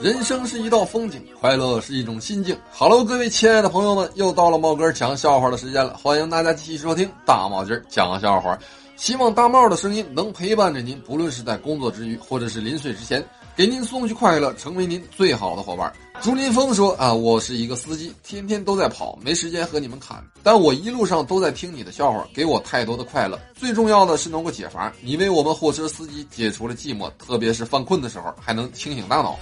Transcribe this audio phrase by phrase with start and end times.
[0.00, 2.58] 人生是一道风景，快乐是一种心境。
[2.72, 8.58] Hello，各位亲爱的朋友们，又到了帽哥讲笑话的时间了，欢迎大家继续收听大帽今儿讲笑话。
[8.96, 13.24] 希望大帽的声音能陪伴着您，不论是在工作之余，或者是临睡之前。
[13.54, 15.92] 给您送去快乐，成为您最好的伙伴。
[16.22, 20.24] 朱林峰说：“啊，我是一个司机，天天都在跑，没时间和你们侃。
[20.42, 23.38] 但我一路上都在听你的笑话，给我太多的快乐。
[23.54, 29.38] 最重要的是能够解乏，你为我们货车司机解除了寂寞，特别是犯困的时候，还能清醒大脑。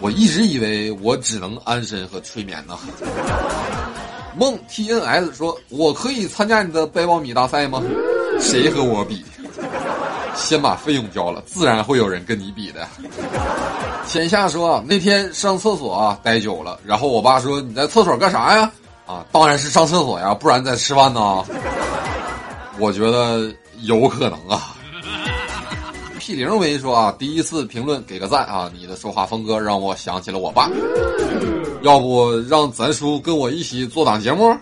[0.00, 2.78] 我一直以为我只能安神和催眠呢。”
[4.36, 7.82] 梦 T N S 说：“我可以参加你的百宝米大赛吗？
[8.38, 9.24] 谁和我比？”
[10.34, 12.86] 先把费用交了，自然会有人跟你比的。
[14.06, 18.70] 浅夏说那天上厕所啊待久了，然后我爸说你在厕所干啥呀？
[19.06, 21.44] 啊，当然是上厕所呀，不然在吃饭呢。
[22.78, 24.74] 我觉得有可能啊。
[26.18, 30.70] P 零维说啊，第一次评论给个赞啊，你的说话风格让我想起了我爸。
[31.82, 34.56] 要不让咱叔跟我一起做档节目？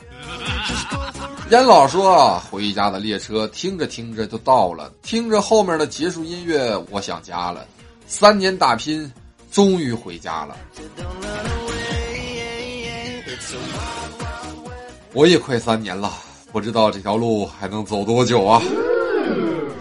[1.50, 7.66] 严老说：“回家的列车听着听着就到了，听着后面的结束音乐，我想家了。
[8.06, 9.12] 三年打拼，
[9.50, 10.56] 终于回家了。
[15.12, 16.12] 我也快三年了，
[16.52, 18.62] 不知道这条路还能走多久啊！”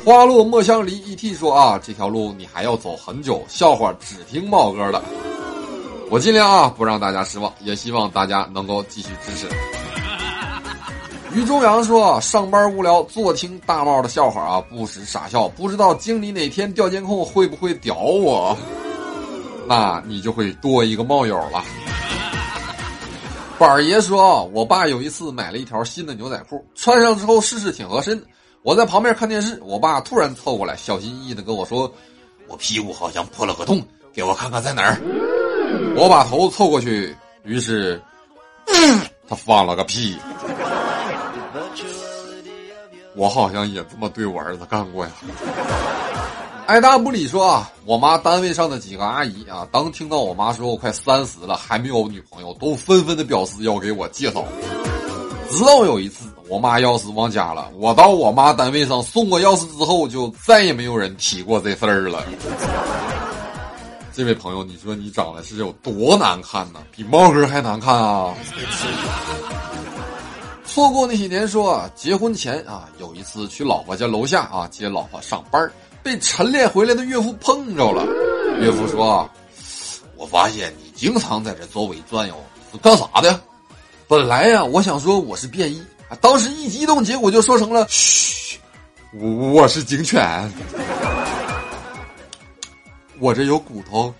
[0.03, 0.97] 花落莫相离。
[1.03, 1.35] E.T.
[1.35, 4.99] 说：“啊，这条路你还要走很久。”笑话只听茂哥的，
[6.09, 9.47] 我尽量啊不让大家失望，也希望大家能够继续支持。
[11.31, 15.47] 于中阳说：“上班无聊，坐听大帽的笑话啊，不时傻笑。
[15.49, 18.57] 不知道经理哪天调监控会不会屌我？
[19.67, 21.63] 那你就会多一个帽友了。”
[23.59, 28.19] 板儿爷说：“我爸有一次买了一条新的牛仔裤，穿上之后试试挺合身。
[28.63, 31.91] 我在旁边看电视，我爸突然凑过来，小心翼翼的跟我说
[32.49, 34.97] ：‘我屁股好像破了个洞，给我看看在哪儿。’
[35.95, 38.01] 我把头凑过去，于是
[39.27, 40.17] 他放了个屁。”
[43.15, 45.11] 我好像也这么对我儿子干过呀。
[46.65, 54.45] 爱答不理说啊，我妈单位上的几个阿姨啊，当听到我妈说我快三十了还没有女朋友，都纷纷的表示要给我介绍。
[55.49, 62.23] 直到有一次我妈钥匙忘家了，我到我妈单位上送过钥匙之后，就再也没有人提过这事儿了。
[64.13, 66.79] 这位朋友，你说你长得是有多难看呢？
[66.95, 68.31] 比猫哥还难看啊！
[70.71, 75.69] 错过那些年，说结婚前啊，有一次去老婆家楼下啊接老婆上班，
[76.03, 78.05] 被晨练回来的岳父碰着了。
[78.61, 79.27] 岳父说
[80.15, 82.35] ：“我发现你经常在这周围转悠，
[82.71, 83.41] 是干啥的？”
[84.07, 85.83] 本来呀，我想说我是便衣，
[86.21, 88.59] 当时一激动，结果就说成了：“嘘，
[89.11, 90.53] 我我是警犬，
[93.19, 94.13] 我这有骨头。”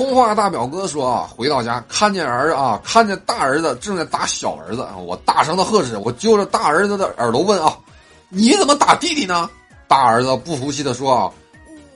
[0.00, 7.76] 通话大表哥说啊，回到家看见儿啊，看见大儿子正在打小儿子，我大声的呵斥，我揪着大儿子的耳朵问啊，
[8.30, 9.50] 你怎么打弟弟呢？
[9.86, 11.30] 大儿子不服气的说啊，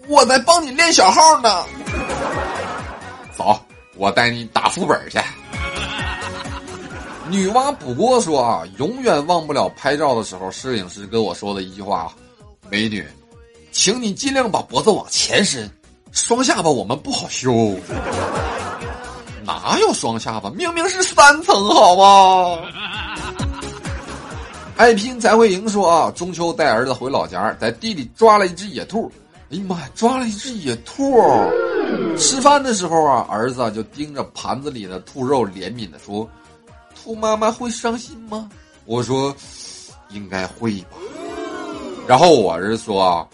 [0.07, 1.65] 我在帮你练小号呢。
[3.35, 3.59] 走，
[3.97, 5.19] 我带你打副本去。
[7.31, 12.13] 女娲补锅说啊，永远忘不了拍照的时候，摄影师跟我说的一句话，
[12.69, 13.03] 美女，
[13.73, 15.71] 请你尽量把脖子往前伸。
[16.15, 17.75] 双下巴我们不好修，
[19.45, 20.49] 哪有双下巴？
[20.51, 22.59] 明明是三层，好吗？
[24.79, 25.69] 爱拼才会赢。
[25.69, 29.11] 说啊，中秋带儿子回老家，在地里抓了一只野兔。
[29.51, 31.21] 哎呀妈呀，抓了一只野兔！
[32.17, 36.29] 吃饭的时候啊，儿子就盯着盘子里的兔肉，怜悯的说
[36.95, 38.49] ：“兔妈妈会伤心吗？”
[38.87, 39.35] 我说
[40.11, 40.97] ：“应该会吧。”
[42.07, 43.27] 然后我儿子说啊。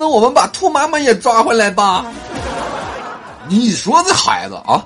[0.00, 2.06] 那我们把兔妈妈也抓回来吧。
[3.46, 4.82] 你说这孩子啊，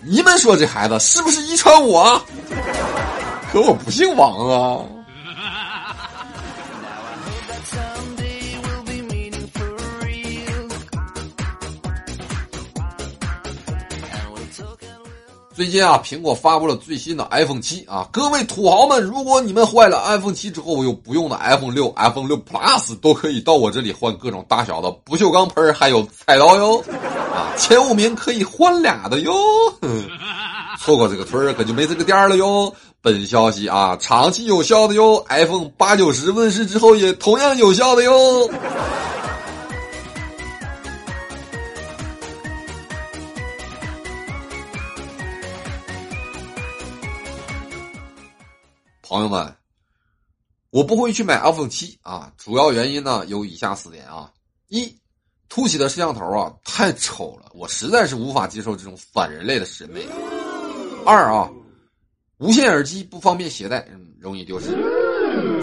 [0.00, 2.20] 你们说这孩子是不是遗传我？
[3.52, 4.82] 可我不姓王啊。
[15.56, 26.84] 最近啊，苹果发布了最新的 iPhone 七啊，各位土豪们，如果你们坏了 iPhone 七之后有不用的 iPhone 六、iPhone 六 Plus，都可以到我这里换各种大小的不锈钢盆还有菜刀哟，
[27.34, 29.32] 啊，前五名可以换俩的哟，
[30.78, 32.70] 错过这个村可就没这个店了哟。
[33.00, 38.50] 本消息啊，长期有效的哟，iPhone 八九十问世之后也同样有效的哟。
[49.08, 49.54] 朋友们，
[50.70, 54.32] 我不会去买 iPhone 七啊，主要原因呢有以下四点啊：
[54.66, 54.92] 一，
[55.48, 60.02] 凸起的摄像头啊太丑了，我实在是无法接受这种反人类的审美；
[61.04, 61.48] 二啊，
[62.38, 63.86] 无线耳机不方便携带，
[64.18, 64.72] 容易丢失；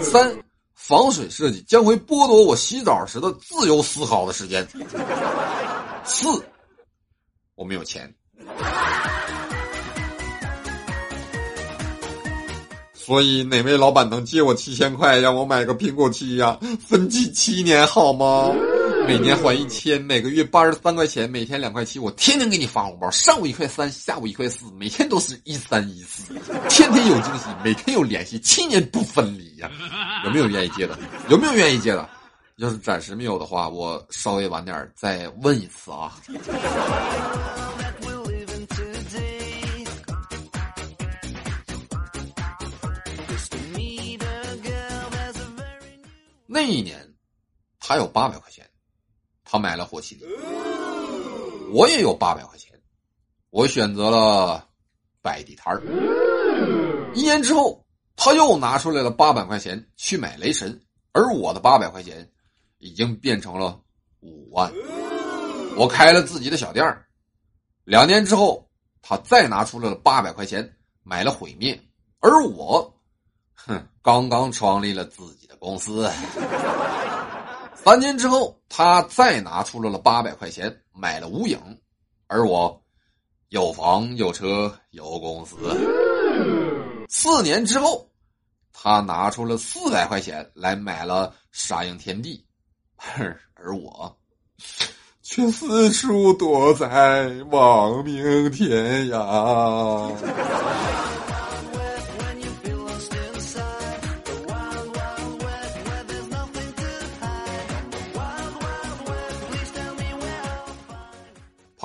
[0.00, 0.34] 三，
[0.72, 4.64] 防水设计将会剥夺我洗澡时的自由思考的时间；
[6.02, 6.26] 四，
[7.56, 8.10] 我没有钱。
[13.04, 16.58] 所以哪位老板能借我七千块，让我买个苹果七呀？
[16.88, 18.50] 分期七年好吗？
[19.06, 26.32] 每年还一千，每个月八十三块钱，每天两块七，我天天给你发红包，上午一块三，下午一块四，每天都是一三一四，
[26.70, 29.70] 天天有惊喜，每天有联系，七年不分离呀！
[30.24, 30.98] 有没有愿意借的？
[31.28, 32.08] 有没有愿意借的？
[32.56, 36.16] 要是暂时没有的话，我稍微晚点再问一次啊。
[46.64, 47.14] 一年，
[47.78, 48.68] 他有八百块钱，
[49.44, 50.28] 他买了火麒麟。
[51.72, 52.70] 我也有八百块钱，
[53.50, 54.68] 我选择了
[55.22, 55.82] 摆地摊儿。
[57.14, 57.84] 一年之后，
[58.16, 60.80] 他又拿出来了八百块钱去买雷神，
[61.12, 62.30] 而我的八百块钱
[62.78, 63.80] 已经变成了
[64.20, 64.72] 五万。
[65.76, 67.06] 我开了自己的小店儿。
[67.84, 68.70] 两年之后，
[69.02, 71.78] 他再拿出来了八百块钱买了毁灭，
[72.20, 72.93] 而我，
[73.66, 75.54] 哼，刚刚创立了自己的。
[75.64, 76.10] 公司
[77.74, 81.58] 三年之后，他再拿出了了八百块钱买了无影，
[82.26, 82.82] 而我
[83.48, 85.56] 有房有车有公司。
[87.08, 88.06] 四年之后，
[88.74, 92.44] 他拿出了四百块钱来买了沙鹰天地，
[93.54, 94.14] 而我
[95.22, 100.12] 却四处躲在亡命天涯。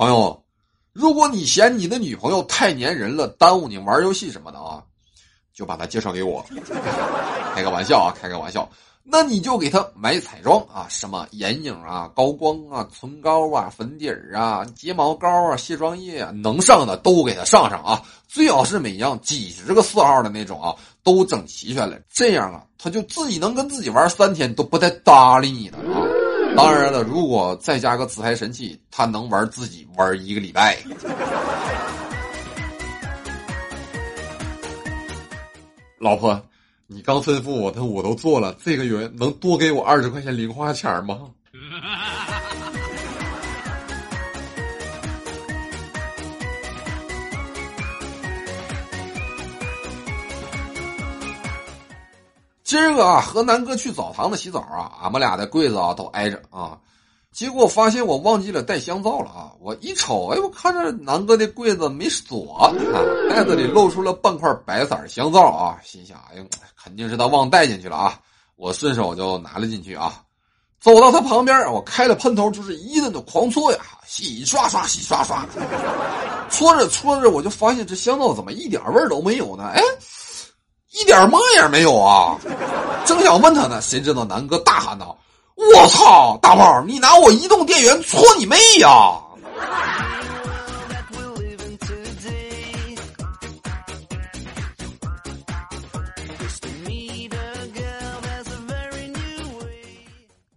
[0.00, 0.42] 朋友，
[0.94, 4.82] 如果你嫌你的女朋友太粘人了，耽误你玩游戏什么的啊，
[5.52, 6.42] 就把她介绍给我。
[7.54, 8.66] 开个玩笑啊，开个玩笑。
[9.02, 18.02] 那你就给她买彩妆啊，什么眼影啊、高光啊、唇膏啊、粉底儿啊、睫毛膏啊、卸妆液啊，能上的都给她上上啊。
[18.26, 20.74] 最好是每样几十个色号的那种啊，
[21.04, 21.98] 都整齐全了。
[22.10, 26.06] 这样啊，她就自己能跟自己玩三天都不带搭理你的啊。
[26.56, 30.76] 当然了，如果再加个自嗨神器，他能玩自己玩一个礼拜。
[35.98, 36.40] 老婆，
[36.86, 41.20] 你刚吩咐我他我都做了，这个月能多给我二十块钱零花钱吗？
[52.70, 56.78] 今儿个啊，和南哥去澡堂子洗澡啊，俺们俩的柜子啊都挨着啊，
[57.32, 59.50] 结果发现我忘记了带香皂了啊！
[59.58, 62.72] 我一瞅，哎，我看着南哥的柜子没锁，
[63.28, 66.44] 袋子里露出了半块白色香皂啊，心想，哎呦，
[66.80, 68.20] 肯定是他忘带进去了啊！
[68.54, 70.22] 我顺手就拿了进去啊，
[70.78, 75.44] 走到他旁边，我开了喷头，就是一顿的狂搓呀，洗刷刷，洗刷刷，
[76.48, 79.64] 搓着搓着，我就发现这香皂怎么一点味儿都没有呢？
[79.74, 79.82] 哎。
[80.92, 82.36] 一点沫也没有啊！
[83.06, 85.16] 正想问他呢，谁知道南哥大喊道
[85.54, 89.16] ：“我操，大炮，你拿我移动电源搓你妹呀！”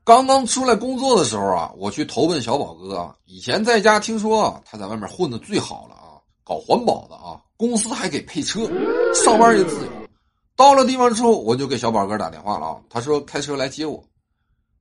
[0.04, 3.10] 刚刚出来工作的时候啊，我去投奔小宝哥。
[3.26, 8.68] 以前在家听说他在外面混的最好了啊，搞环保的啊，公司还给配车，
[9.14, 10.03] 上班也自由。
[10.56, 12.76] 到了地方之后，我就给小宝哥打电话了啊。
[12.90, 14.04] 他说开车来接我。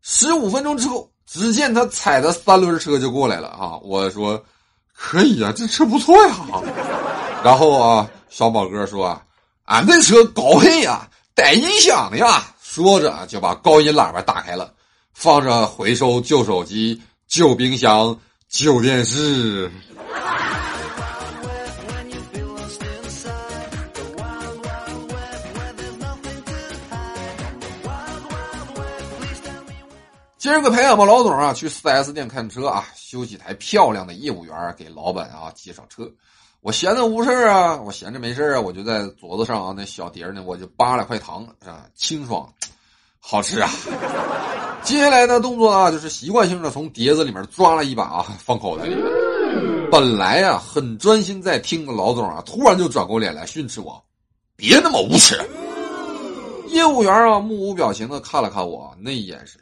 [0.03, 3.79] 十五分钟之后，只见他踩着三轮车就过来了啊。
[3.83, 4.43] 我说
[4.95, 6.37] 可以啊，这车不错呀。
[7.45, 9.23] 然后啊，小宝哥说啊
[9.65, 12.45] 俺这车高配呀，带音响的呀。
[12.61, 14.73] 说着就把高音喇叭打开了，
[15.13, 19.71] 放着回收旧手机、旧冰箱、旧电视。
[30.43, 36.11] 今儿个陪俺们老总啊去 4S 店看车啊，修几台漂亮的业务员给老板啊介绍车。
[36.63, 42.53] 我闲着无事啊，我闲着没事啊，我就在桌子上啊那小碟呢，我就扒了块糖啊，清爽，
[43.21, 43.71] 好吃啊。
[44.83, 48.97] 接下来的动作啊，就是习惯性的从碟子里面抓了一把啊，放口袋里。
[49.93, 54.03] 本来啊很专心在听的老总啊，突然就转过脸来训斥我
[54.59, 55.41] ：“别那么无耻！”
[56.67, 59.61] 业务员啊，目无表情的看了看我，那眼神，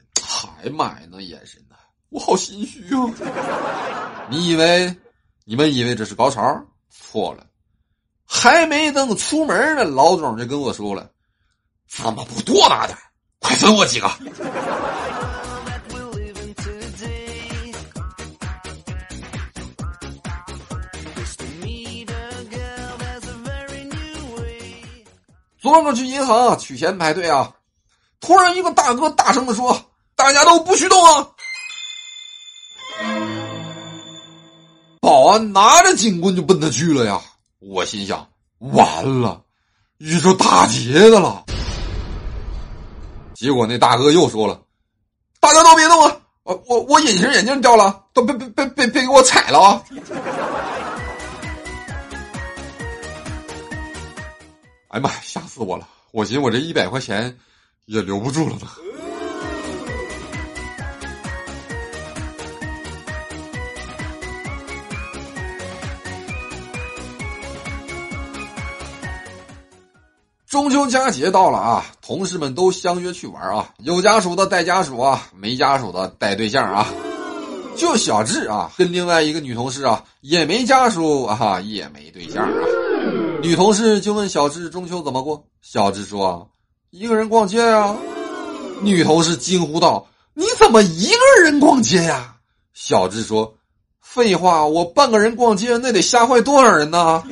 [0.60, 1.76] 哎呀妈呀，那眼神呐，
[2.08, 4.26] 我好心虚啊！
[4.30, 4.94] 你以为，
[5.44, 6.40] 你们以为这是高潮？
[6.90, 7.46] 错了，
[8.24, 11.10] 还没等出门呢，老总就跟我说了
[11.88, 12.96] ：“怎么不多拿点？
[13.38, 14.08] 快分我几个！”
[25.58, 27.54] 昨个去银行取钱排队啊，
[28.18, 29.78] 突然一个大哥大声的说
[30.20, 31.26] ：“大家都不许动啊！”
[35.00, 37.18] 保安拿着警棍就奔他去了呀。
[37.58, 39.42] 我心想：完了，
[39.96, 41.42] 遇着打劫的了。
[43.34, 44.60] 结果那大哥又说了
[45.40, 46.14] ：“大家都别动啊！
[46.42, 49.82] 我我我隐形眼镜掉了，都别别别别别给我踩了啊！”
[54.88, 55.10] 哎呀妈！
[55.22, 55.88] 吓死我了！
[56.12, 57.38] 我寻思我这一百块钱
[57.86, 58.68] 也留不住了呢。
[70.50, 76.88] 中秋佳节到了啊，同事们都相约去玩啊，有家属的带家属啊，没家属的带对象啊。
[77.76, 82.52] 就小智啊，跟另外一个女同事啊，也没家属啊，也没对象啊。
[83.40, 85.40] 女同事就问小智中秋怎么过？
[85.62, 86.50] 小智说
[86.90, 87.96] ：“一个人逛街啊。”
[88.82, 90.04] 女同事惊呼道
[90.34, 92.34] ：“你怎么一个人逛街呀？”
[92.74, 93.54] 小智说
[94.02, 97.22] ：“废话，我半个人逛街那得吓坏多少人呢？”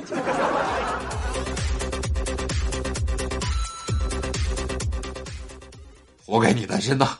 [6.28, 7.16] 活该你单身呐！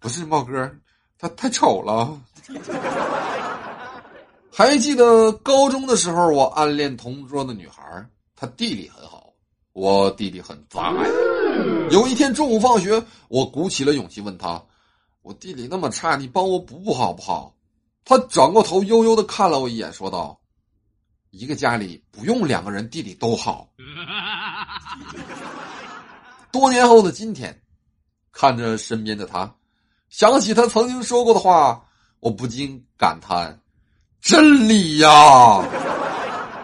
[0.00, 0.68] 不是茂哥，
[1.16, 2.20] 他太丑了。
[4.50, 8.04] 还记得高中的时候，我暗恋同桌的女孩，
[8.34, 9.32] 她地理很好，
[9.72, 11.04] 我地理很渣呀。
[11.92, 14.60] 有一天中午放学，我鼓起了勇气问她
[15.22, 17.54] ：“我地理那么差，你帮我补补好不好？”
[18.04, 20.36] 她转过头，悠悠的看了我一眼，说道
[21.30, 23.68] ：“一个家里不用两个人地理都好。
[26.52, 27.56] ”多年后的今天，
[28.32, 29.52] 看着身边的他。
[30.08, 31.80] 想起他曾经说过的话，
[32.18, 33.56] 我不禁感叹：
[34.20, 35.08] 真理呀！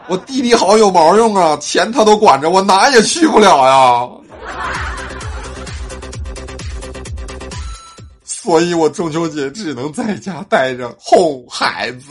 [0.09, 4.09] 我弟弟好有毛用啊，钱他都管着，我哪也去不了呀。
[8.25, 12.09] 所以我中秋节只能在家待着哄孩子。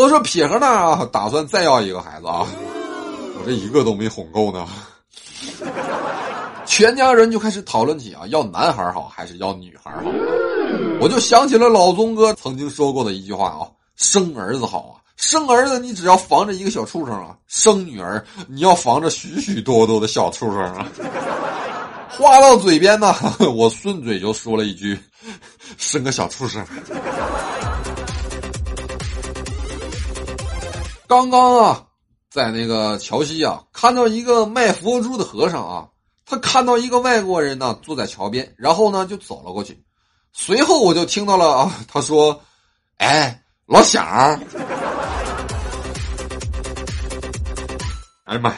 [0.00, 2.46] 我说撇和那啊，打算再要一个孩子啊！
[3.38, 4.66] 我这一个都没哄够呢。
[6.64, 10.10] 全家人就开始讨论起啊，要男孩好还是要女孩好？
[11.02, 20.88] 我就想起了老宗哥曾经说过的一句话啊：生儿子好啊，生儿子你只要防着一个小畜生啊，生女儿你要防着许许多多的小畜生啊。
[22.08, 23.14] 话到嘴边呢，
[23.54, 24.98] 我顺嘴就说了一句：
[25.76, 26.64] 生个小畜生。
[31.10, 31.82] 刚刚啊，
[32.30, 35.88] 在那个桥西啊，看到一个卖佛珠的和尚啊，
[36.24, 39.82] 他看到一个外国人呢坐在桥边，然后呢就走了过去。
[40.32, 42.40] 随后我就听到了啊，他说
[42.98, 44.38] ：“哎，老乡儿，
[48.26, 48.56] 哎呀妈呀，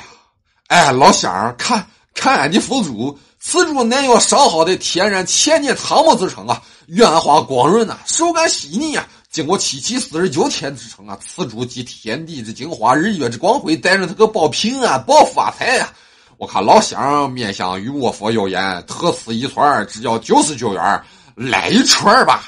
[0.67, 15.91] 哎，老乡，看看俺的佛珠，此珠乃有上好的天然千年唐木制成啊，圆滑光润呐，手感细腻呀。”经过七七四十九天之成啊，此珠集天地之精华，日月之光辉，带着他个保平安、保发财呀！
[16.37, 21.03] 我看老乡面相与我佛有言，特此一串只要九十九元，
[21.35, 22.45] 来一串吧。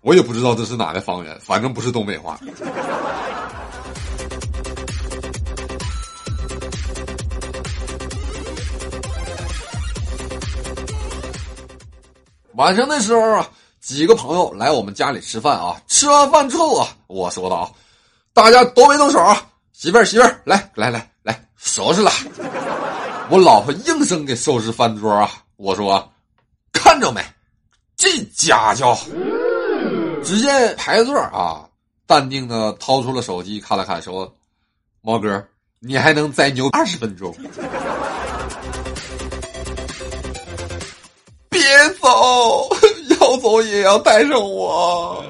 [0.00, 2.36] 我也不知道这是哪的方言，反正不是东北话。
[12.56, 13.48] 晚上的时候啊，
[13.80, 15.80] 几个朋友来我们家里吃饭啊。
[15.88, 17.70] 吃完饭之后啊，我说道：“啊，
[18.32, 22.10] 大家都别动手啊，媳妇儿媳妇儿，来来来来，收拾了。”
[23.30, 25.30] 我老婆应声给收拾饭桌啊。
[25.56, 26.12] 我说
[26.72, 27.20] ：“看着没，
[27.96, 28.96] 这家教。”
[30.22, 31.68] 只见排座啊，
[32.06, 34.32] 淡定的掏出了手机看了看，说
[35.02, 35.44] ：“毛哥，
[35.80, 37.34] 你还能再牛二十分钟。”
[43.84, 45.22] 要带上我。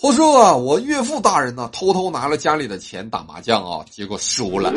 [0.00, 4.72] 话说啊，我岳父大人呢，偷偷拿了家里的钱打麻将啊，结果输了，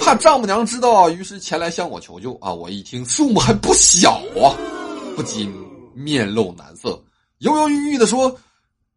[0.00, 2.50] 怕丈母娘知道啊，于是前来向我求救啊。
[2.50, 4.56] 我一听数目还不小啊，
[5.14, 5.52] 不禁
[5.94, 6.98] 面露难色，
[7.38, 8.34] 犹犹豫豫的说：“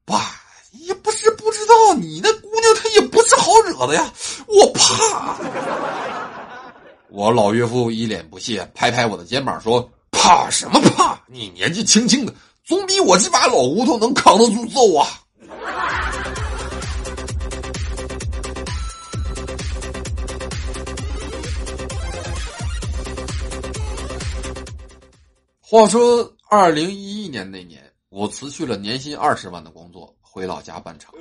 [0.06, 0.32] 爸，
[0.72, 2.30] 也不是不知道，你那
[2.96, 4.12] 也不是好惹的呀，
[4.48, 5.38] 我怕。”
[7.10, 11.20] 我老岳父一脸不屑，拍拍我的肩膀说：“怕什么怕？
[11.28, 12.34] 你年纪轻轻的，
[12.66, 15.08] 总比我这把老骨头能扛得住揍啊！”
[25.62, 31.12] 话说，二零一一年那年，我辞去了年薪二十万的工作，回老家办厂，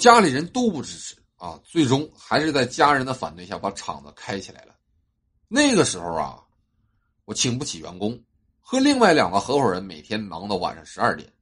[0.00, 1.14] 家里人都不支持。
[1.36, 4.74] 啊，最终还是在家人的反对下把厂子开起来了。
[5.48, 6.38] 那个时候啊，
[7.24, 8.22] 我请不起员工，
[8.60, 11.32] 和另外两个合伙人每天忙到晚上十二点，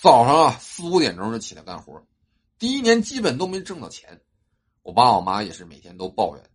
[0.00, 2.00] 早上啊四五点钟就起来干活。
[2.56, 4.20] 第一年基本都没挣到钱，
[4.82, 6.50] 我爸我妈也是每天都抱怨。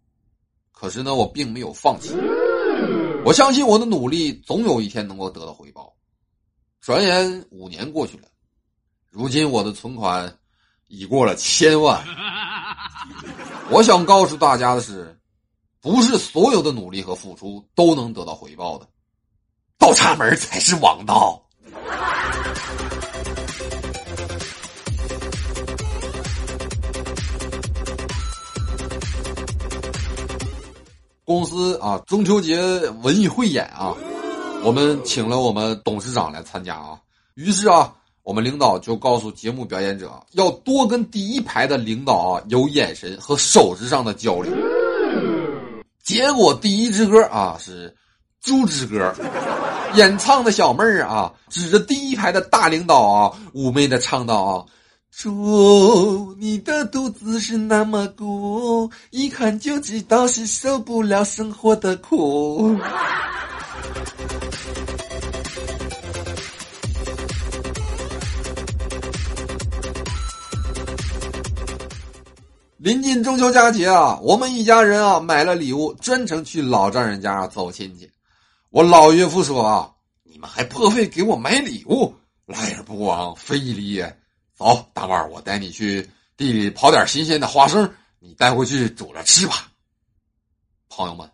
[0.72, 2.14] 可是呢，我并没有放弃，
[3.26, 5.94] 我相信我的努力总有一天能够得到回报。
[6.80, 8.30] 转眼五年过去了，
[9.10, 10.40] 如今我的存款
[10.96, 12.00] 已过了千万。
[13.72, 15.18] 我想告诉大家的是，
[15.82, 18.88] 不是所有的努力和付出都能得到回报的，
[19.80, 21.42] 倒插门才是王道。
[31.26, 32.62] 公司啊，中秋节
[33.02, 33.96] 文艺汇演啊，
[34.64, 37.00] 我们请了我们董事长来参加啊，
[37.34, 37.96] 于是啊。
[38.24, 44.52] 我们领导就告诉节目表演者，要多跟第一排的领导啊有眼神和手势上的交流。
[46.02, 47.90] 结果第一支歌啊是
[48.40, 49.14] 《猪之歌》，
[49.98, 54.66] 演唱的小妹儿啊指着第一排的大领导啊妩媚的唱道啊
[55.12, 62.78] ：“猪，你的肚子是那么鼓，一看就知道是受不了生活的苦。”
[72.84, 78.12] 临近中秋佳节啊，我们一家人啊买了礼物，专程去老丈人家走亲戚。
[78.72, 79.90] 我老岳父说啊
[80.22, 82.14] ：“你们还破费给我买礼物，
[82.46, 84.20] 来而不往非礼也。”
[84.54, 89.72] 走，大腕，我带你去地里刨点新鲜的花生，你带回去煮着吃吧。
[90.90, 91.32] 朋友们，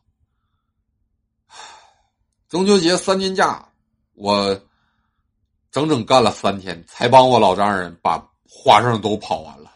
[2.47, 3.67] 中秋节三天假，
[4.13, 4.55] 我
[5.71, 9.71] 整整干了三天，才帮我老丈人把花生都刨完了。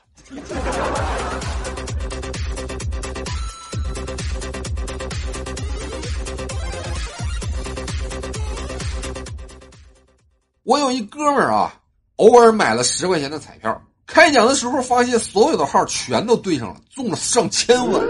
[10.63, 11.73] 我有一哥们儿啊，
[12.15, 18.01] 偶尔买了十块钱的彩票，开奖的时候发现所有的号全都对上了，中了上千万。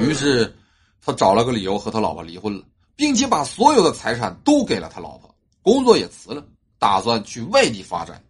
[0.00, 0.56] 于是
[1.04, 2.64] 他找了个理由和他老婆离婚了，
[2.96, 6.42] 并且把所有的财产都给了他老婆，工作也辞了，
[6.78, 8.22] 打算去外地发展。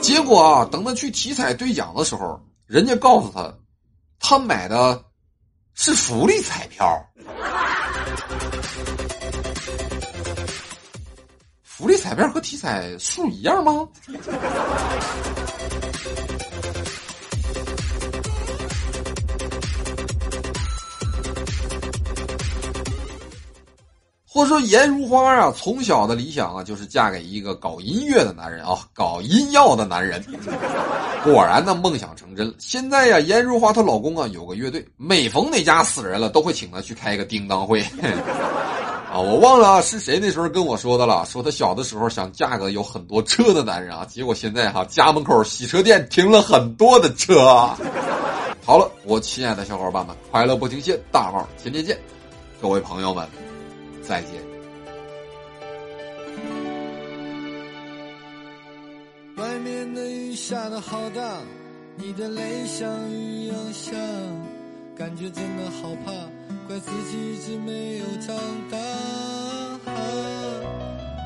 [0.00, 3.52] 结果啊，等他去体彩兑奖的时候，人家告诉他，
[4.18, 5.04] 他买的
[5.74, 6.86] 是福利彩票。
[11.84, 13.86] 福利彩票和体彩数一样吗？
[24.24, 30.24] 或者说颜如花啊，从小的理想啊，就是嫁给一个搞音乐的男人啊，搞音药的男人。
[31.22, 32.54] 果然呢，梦想成真了。
[32.58, 37.84] 现在呀，颜如花她老公啊有个乐队，每逢哪家死人了，都会请她去开一个叮当会。
[39.14, 47.44] 啊，我忘了是谁那时候跟我说的了，说他小的时候想嫁个有很多车的男人啊，结果现在哈家门口洗车店停了很多的车。
[48.66, 51.96] 好了，我亲爱的小伙伴们，快乐不停歇，大号天天见，
[52.60, 53.24] 各位朋友们，
[54.02, 54.32] 再见。
[59.36, 61.38] 外面的雨下的好大，
[61.94, 63.92] 你的泪像雨一样下，
[64.98, 66.12] 感觉真的好怕。
[66.66, 68.34] 怪自己一直没有长
[68.70, 68.78] 大，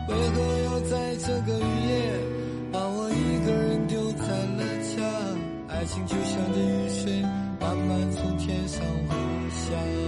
[0.08, 1.92] 为何要在这个雨夜
[2.72, 4.64] 把我一个人丢在了
[4.96, 4.96] 家？
[5.68, 7.22] 爱情就像这雨水，
[7.60, 9.14] 慢慢从天上落
[9.50, 10.07] 下。